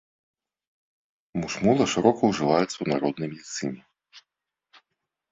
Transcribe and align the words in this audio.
Мушмула 1.41 1.85
шырока 1.93 2.21
ўжываецца 2.31 2.71
ў 2.79 2.85
народнай 2.93 3.27
медыцыне. 3.35 4.87